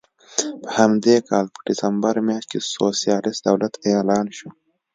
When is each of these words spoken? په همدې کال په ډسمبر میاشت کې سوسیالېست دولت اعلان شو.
په 0.61 0.69
همدې 0.77 1.15
کال 1.29 1.45
په 1.53 1.59
ډسمبر 1.67 2.15
میاشت 2.27 2.47
کې 2.51 2.59
سوسیالېست 2.73 3.41
دولت 3.47 3.73
اعلان 3.91 4.27
شو. 4.37 4.49